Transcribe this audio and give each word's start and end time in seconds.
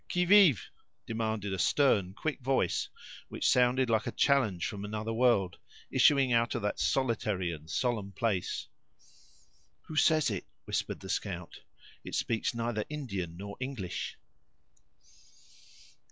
"Qui 0.11 0.25
vive?" 0.25 0.71
demanded 1.05 1.53
a 1.53 1.59
stern, 1.59 2.15
quick 2.15 2.39
voice, 2.41 2.89
which 3.29 3.47
sounded 3.47 3.87
like 3.87 4.07
a 4.07 4.11
challenge 4.11 4.65
from 4.65 4.83
another 4.83 5.13
world, 5.13 5.59
issuing 5.91 6.33
out 6.33 6.55
of 6.55 6.63
that 6.63 6.79
solitary 6.79 7.51
and 7.51 7.69
solemn 7.69 8.11
place. 8.11 8.65
"What 9.85 9.99
says 9.99 10.31
it?" 10.31 10.47
whispered 10.65 11.01
the 11.01 11.07
scout; 11.09 11.59
"it 12.03 12.15
speaks 12.15 12.55
neither 12.55 12.83
Indian 12.89 13.37
nor 13.37 13.55
English." 13.59 14.17